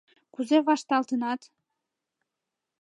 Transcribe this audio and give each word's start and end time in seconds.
Кузе 0.33 0.57
вашталтынат? 0.67 1.41